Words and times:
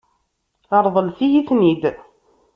Ṛeḍlet-iyi-ten-id. 0.83 1.83